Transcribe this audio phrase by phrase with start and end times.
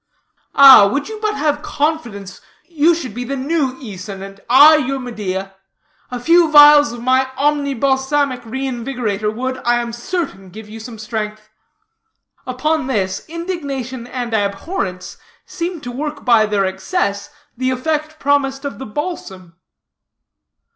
[0.55, 4.97] Ah, would you but have confidence, you should be the new Æson, and I your
[4.97, 5.53] Medea.
[6.09, 10.97] A few vials of my Omni Balsamic Reinvigorator would, I am certain, give you some
[10.97, 11.49] strength."
[12.47, 18.79] Upon this, indignation and abhorrence seemed to work by their excess the effect promised of
[18.79, 19.55] the balsam.